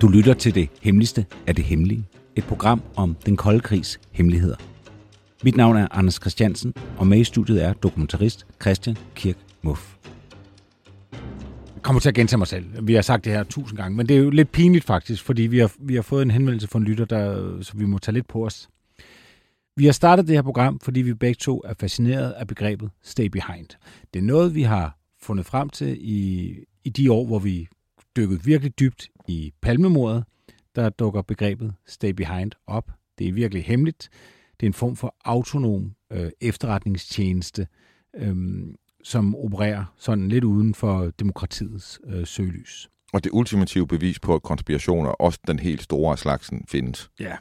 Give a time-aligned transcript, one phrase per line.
[0.00, 2.04] Du lytter til det hemmeligste af det hemmelige.
[2.36, 4.56] Et program om den kolde krigs hemmeligheder.
[5.44, 9.96] Mit navn er Anders Christiansen, og med i studiet er dokumentarist Christian Kirk Muff.
[11.74, 12.86] Jeg kommer til at gentage mig selv.
[12.86, 15.42] Vi har sagt det her tusind gange, men det er jo lidt pinligt faktisk, fordi
[15.42, 18.14] vi har, vi har fået en henvendelse fra en lytter, der, så vi må tage
[18.14, 18.68] lidt på os.
[19.76, 23.26] Vi har startet det her program, fordi vi begge to er fascineret af begrebet stay
[23.26, 23.66] behind.
[24.14, 26.52] Det er noget, vi har fundet frem til i,
[26.84, 27.68] i de år, hvor vi
[28.16, 30.24] dykket virkelig dybt i palmemordet,
[30.76, 32.90] der dukker begrebet stay behind op.
[33.18, 34.08] Det er virkelig hemmeligt.
[34.60, 37.66] Det er en form for autonom øh, efterretningstjeneste,
[38.16, 38.36] øh,
[39.04, 42.90] som opererer sådan lidt uden for demokratiets øh, søgelys.
[43.12, 47.10] Og det ultimative bevis på, at konspirationer, også den helt store slagsen, findes.
[47.20, 47.36] Ja,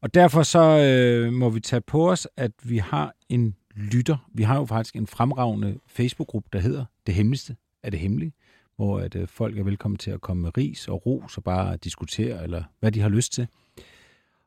[0.00, 4.28] og derfor så øh, må vi tage på os, at vi har en lytter.
[4.34, 8.32] Vi har jo faktisk en fremragende Facebook-gruppe, der hedder Det Hemmeligste af det Hemmelige,
[8.78, 11.76] hvor at, øh, folk er velkommen til at komme med ris og ros og bare
[11.76, 13.48] diskutere, eller hvad de har lyst til.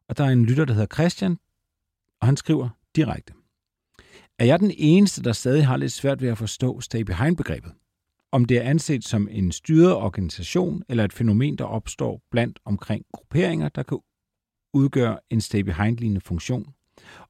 [0.07, 1.37] Og der er en lytter, der hedder Christian,
[2.19, 3.33] og han skriver direkte.
[4.39, 7.71] Er jeg den eneste, der stadig har lidt svært ved at forstå stay behind-begrebet?
[8.31, 13.05] Om det er anset som en styret organisation eller et fænomen, der opstår blandt omkring
[13.13, 13.99] grupperinger, der kan
[14.73, 16.73] udgøre en stay behind-lignende funktion.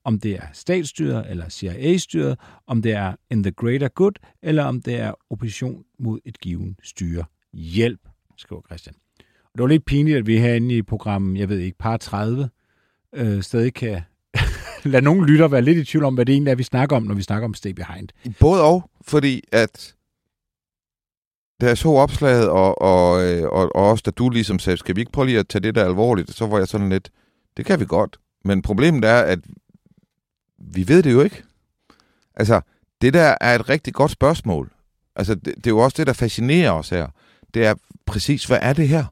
[0.04, 4.82] Om det er statsstyret eller CIA-styret, om det er in the greater good, eller om
[4.82, 7.24] det er opposition mod et givet styre.
[7.54, 8.00] Hjælp,
[8.38, 8.96] skriver Christian.
[9.20, 12.50] Og det var lidt pinligt, at vi herinde i programmet, jeg ved ikke, par 30,
[13.16, 14.02] øh, stadig kan
[14.84, 17.04] lade nogle lytter være lidt i tvivl om, hvad det egentlig er, vi snakker om,
[17.04, 18.10] når vi snakker om Stay Behind.
[18.40, 19.96] Både og, fordi at
[21.62, 24.96] da jeg så opslaget, og, og, øh, og, og også da du ligesom sagde, skal
[24.96, 27.10] vi ikke prøve lige at tage det der alvorligt, så var jeg sådan lidt,
[27.58, 28.18] det kan vi godt.
[28.46, 29.40] Men problemet er, at
[30.64, 31.44] vi ved det jo ikke.
[32.36, 32.62] Altså,
[33.02, 34.72] det der er et rigtig godt spørgsmål.
[35.16, 37.08] Altså, det, det er jo også det, der fascinerer os her.
[37.54, 39.06] Det er præcis, hvad er det her?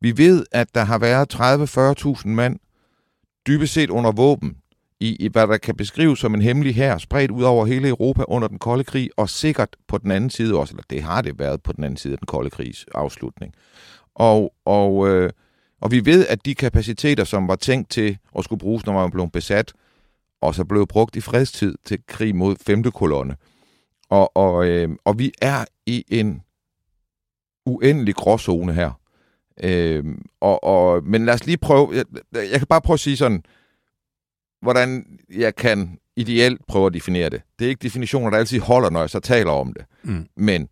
[0.00, 1.34] Vi ved, at der har været
[2.20, 2.58] 30-40.000 mand,
[3.46, 4.56] dybest set under våben,
[5.00, 8.24] i, i hvad der kan beskrives som en hemmelig hær, spredt ud over hele Europa
[8.28, 11.38] under den kolde krig, og sikkert på den anden side også, eller det har det
[11.38, 13.54] været på den anden side af den kolde krigs afslutning.
[14.14, 15.30] Og, og, øh,
[15.80, 19.10] og vi ved, at de kapaciteter, som var tænkt til at skulle bruges, når man
[19.10, 19.72] blev besat,
[20.40, 23.36] også blev brugt i fredstid til krig mod femte kolonne.
[24.08, 26.42] Og, og, øh, og vi er i en
[27.66, 29.00] uendelig gråzone her.
[29.62, 30.04] Øh,
[30.40, 33.42] og, og, men lad os lige prøve, jeg, jeg kan bare prøve at sige sådan,
[34.62, 37.42] hvordan jeg kan ideelt prøve at definere det.
[37.58, 39.84] Det er ikke definitioner, der altid holder, når jeg så taler om det.
[40.02, 40.26] Mm.
[40.36, 40.68] Men,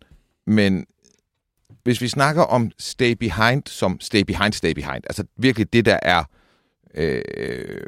[0.47, 0.85] men
[1.83, 5.99] hvis vi snakker om stay behind som stay behind, stay behind, altså virkelig det, der
[6.01, 6.23] er
[6.95, 7.81] øh,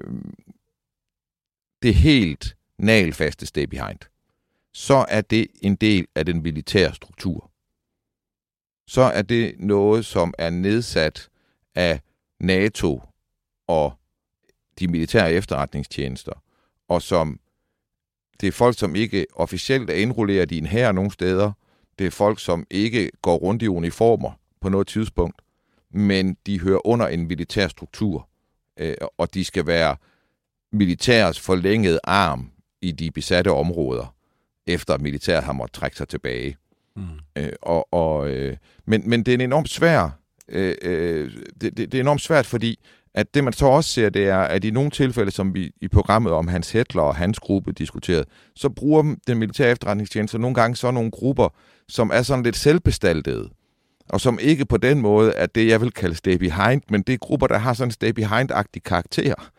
[1.82, 4.00] det helt nalfaste stay behind,
[4.74, 7.52] så er det en del af den militære struktur.
[8.88, 11.30] Så er det noget, som er nedsat
[11.76, 12.02] af
[12.40, 13.02] NATO
[13.68, 13.94] og
[14.80, 16.44] de militære efterretningstjenester,
[16.88, 17.40] og som
[18.42, 21.52] det er folk, som ikke officielt er indrulleret i en her nogen steder.
[22.00, 24.32] Det er folk, som ikke går rundt i uniformer
[24.62, 25.42] på noget tidspunkt,
[25.90, 28.30] men de hører under en militær struktur,
[28.78, 29.96] øh, og de skal være
[30.72, 32.50] militærets forlængede arm
[32.82, 34.16] i de besatte områder,
[34.68, 36.58] efter militæret har måttet trække sig tilbage.
[36.96, 37.04] Mm.
[37.36, 40.12] Øh, og, og, øh, men, men det er enormt svært.
[40.50, 41.32] Øh, øh,
[41.62, 42.80] det, det, det er enormt svært, fordi
[43.14, 45.88] at det man så også ser, det er, at i nogle tilfælde, som vi i
[45.88, 48.26] programmet om Hans Hettler og hans gruppe diskuterede,
[48.56, 51.50] så bruger den militære efterretningstjeneste nogle gange så nogle grupper,
[51.88, 53.50] som er sådan lidt selvbestaltede,
[54.10, 57.14] og som ikke på den måde er det, jeg vil kalde stay behind, men det
[57.14, 59.50] er grupper, der har sådan en stay behind-agtig karakter.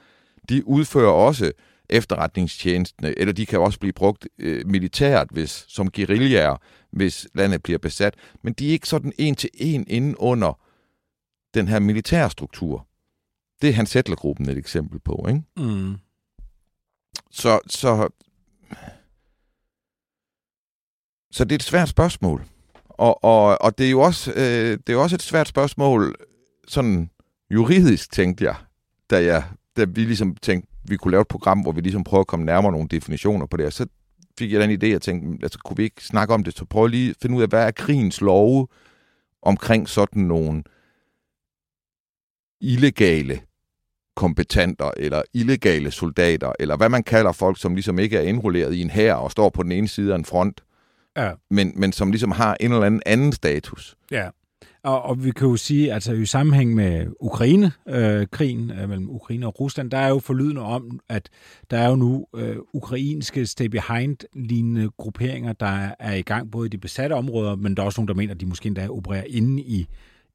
[0.48, 1.52] De udfører også
[1.88, 6.56] efterretningstjenestene, eller de kan også blive brugt øh, militært, hvis, som guerillaer,
[6.90, 8.14] hvis landet bliver besat.
[8.42, 10.58] Men de er ikke sådan en til en inden under
[11.54, 12.86] den her militære struktur.
[13.62, 15.42] Det er Hans Settler-gruppen et eksempel på, ikke?
[15.56, 15.96] Mm.
[17.30, 18.08] Så, så,
[21.30, 22.44] så det er et svært spørgsmål.
[22.88, 26.14] Og, og, og det er jo også, øh, det er også et svært spørgsmål,
[26.68, 27.10] sådan
[27.50, 28.56] juridisk, tænkte jeg,
[29.10, 29.44] da, jeg,
[29.80, 32.44] da vi ligesom tænkte, vi kunne lave et program, hvor vi ligesom prøver at komme
[32.46, 33.86] nærmere nogle definitioner på det, og så
[34.38, 36.86] fik jeg den idé, at tænke, altså, kunne vi ikke snakke om det, så prøv
[36.86, 38.66] lige at finde ud af, hvad er krigens love
[39.42, 40.62] omkring sådan nogle
[42.60, 43.40] illegale
[44.16, 48.82] kompetanter, eller illegale soldater, eller hvad man kalder folk, som ligesom ikke er indrulleret i
[48.82, 50.60] en hær og står på den ene side af en front,
[51.16, 51.32] Ja.
[51.50, 53.96] men, men som ligesom har en eller anden anden status.
[54.10, 54.28] Ja,
[54.82, 59.46] og, og vi kan jo sige, altså i sammenhæng med Ukraine-krigen øh, øh, mellem Ukraine
[59.46, 61.28] og Rusland, der er jo forlydende om, at
[61.70, 66.78] der er jo nu øh, ukrainske stay-behind-lignende grupperinger, der er i gang både i de
[66.78, 69.62] besatte områder, men der er også nogen, der mener, at de måske endda opererer inde
[69.62, 69.86] i,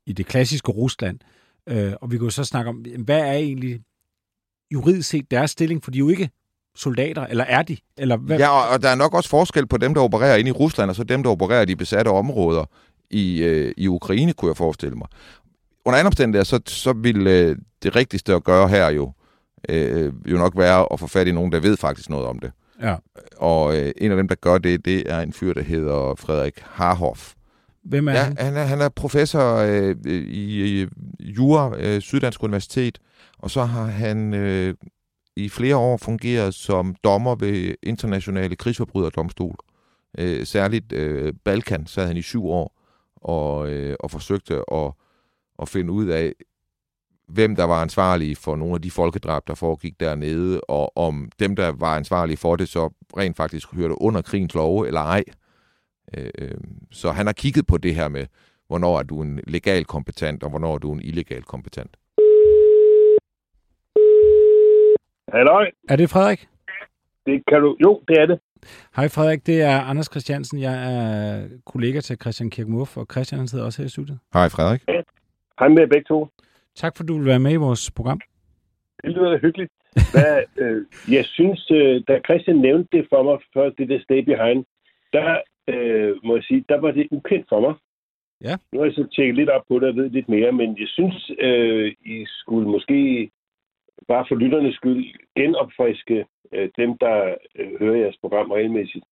[0.06, 1.19] i det klassiske Rusland.
[1.69, 3.80] Øh, og vi kan jo så snakke om, hvad er egentlig
[4.74, 6.30] juridisk set deres stilling, for de er jo ikke
[6.75, 7.77] soldater, eller er de?
[7.98, 8.38] Eller hvad?
[8.38, 10.89] Ja, og, og der er nok også forskel på dem, der opererer inde i Rusland,
[10.89, 12.65] og så dem, der opererer i de besatte områder
[13.15, 15.07] i, øh, i Ukraine, kunne jeg forestille mig.
[15.85, 19.12] Under andre omstændigheder, så, så vil øh, det rigtigste at gøre her jo,
[19.69, 22.51] øh, jo nok være at få fat i nogen, der ved faktisk noget om det.
[22.81, 22.95] Ja.
[23.38, 26.59] Og øh, en af dem, der gør det, det er en fyr, der hedder Frederik
[26.62, 27.33] Harhoff.
[27.83, 28.38] Hvem er Ja, han?
[28.38, 30.88] han er, han er professor øh, i, i
[31.19, 33.00] Jura, øh, Syddansk Universitet,
[33.39, 34.73] og så har han øh,
[35.35, 39.56] i flere år fungeret som dommer ved internationale krigsforbryderdomstol.
[40.17, 42.75] Øh, særligt øh, Balkan sad han i syv år
[43.25, 44.92] og, øh, og forsøgte at,
[45.62, 46.33] at finde ud af,
[47.27, 51.56] hvem der var ansvarlige for nogle af de folkedrab, der foregik dernede, og om dem,
[51.56, 55.24] der var ansvarlige for det, så rent faktisk hørte under krigens love eller ej.
[56.18, 56.57] Øh, øh,
[56.92, 58.25] så han har kigget på det her med,
[58.68, 61.98] hvornår er du en legal kompetent, og hvornår er du en illegal kompetent.
[65.33, 66.48] Halløj, Er det Frederik?
[67.25, 67.77] det kan du...
[67.83, 68.39] Jo, det er det.
[68.95, 70.59] Hej Frederik, det er Anders Christiansen.
[70.59, 74.19] Jeg er kollega til Christian Kirkmuff, og Christian han sidder også her i studiet.
[74.33, 74.81] Hej Frederik.
[75.59, 76.27] Hej med begge to.
[76.75, 78.19] Tak for, at du vil være med i vores program.
[79.03, 79.71] Det lyder da hyggeligt.
[80.13, 80.81] Hvad, øh,
[81.15, 84.65] jeg synes, øh, da Christian nævnte det for mig, før det der stay behind,
[85.13, 87.73] der øh, må jeg sige, der var det ukendt for mig.
[88.41, 88.56] Ja.
[88.71, 90.88] Nu har jeg så tjekket lidt op på det og ved lidt mere, men jeg
[90.88, 93.29] synes, øh, I skulle måske
[94.12, 95.04] bare for lytternes skyld
[95.40, 96.18] genopfriske
[96.56, 97.16] øh, dem, der
[97.60, 99.06] øh, hører jeres program regelmæssigt.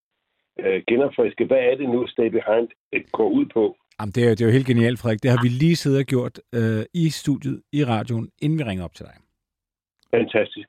[0.59, 3.63] Øh, genopfriske, hvad er det nu, Stay Behind øh, går ud på?
[3.99, 5.23] Jamen, det, er, jo- det er jo helt genialt, Frederik.
[5.23, 8.83] Det har vi lige siddet og gjort øh, i studiet, i radioen, inden vi ringer
[8.85, 9.15] op til dig.
[10.15, 10.67] Fantastisk.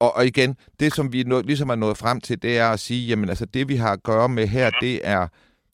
[0.00, 2.80] Og, og igen, det som vi nå, ligesom er nået frem til, det er at
[2.80, 5.28] sige, jamen altså det vi har at gøre med her, det er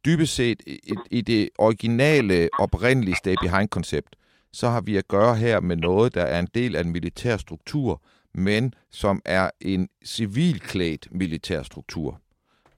[0.06, 0.78] dybest set i,
[1.10, 4.16] i det originale, oprindelige stay behind-koncept,
[4.52, 7.36] så har vi at gøre her med noget, der er en del af en militær
[7.36, 8.02] struktur,
[8.34, 12.20] men som er en civilklædt militær struktur.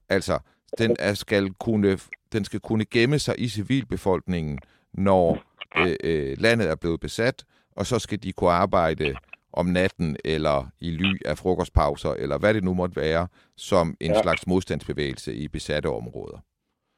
[0.08, 0.38] Altså,
[0.78, 1.98] den er, skal kunne,
[2.32, 4.58] den skal kunne gemme sig i civilbefolkningen,
[4.92, 5.42] når
[5.76, 7.44] øh, øh, landet er blevet besat,
[7.76, 9.14] og så skal de kunne arbejde
[9.52, 14.10] om natten, eller i ly af frokostpauser, eller hvad det nu måtte være, som en
[14.10, 14.22] ja.
[14.22, 16.38] Slags modstandsbevægelse i besatte områder.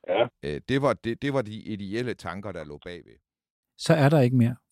[0.09, 0.27] Ja.
[0.43, 3.17] Øh, det, var, det, det var de ideelle tanker, der lå bagved.
[3.79, 4.57] Så er der ikke mere